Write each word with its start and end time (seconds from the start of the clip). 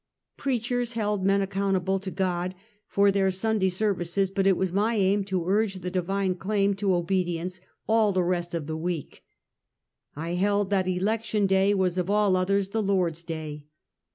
Preachers 0.35 0.93
held 0.93 1.23
men 1.23 1.43
accountable 1.43 1.99
to 1.99 2.09
God 2.09 2.55
for 2.87 3.11
their 3.11 3.29
Sunday 3.29 3.69
services, 3.69 4.31
but 4.31 4.47
it 4.47 4.57
was 4.57 4.71
my 4.71 4.95
aim 4.95 5.23
to 5.25 5.45
urge 5.47 5.75
the 5.75 5.91
divine 5.91 6.33
claim 6.33 6.73
to 6.77 6.95
obedience, 6.95 7.61
all 7.87 8.11
the 8.11 8.23
rest 8.23 8.55
of 8.55 8.65
the 8.65 8.75
week. 8.75 9.21
I 10.15 10.31
held 10.31 10.71
that 10.71 10.87
election 10.87 11.45
day 11.45 11.75
was 11.75 11.99
of 11.99 12.09
all 12.09 12.35
others, 12.35 12.69
the 12.69 12.81
Lord's 12.81 13.21
day. 13.23 13.67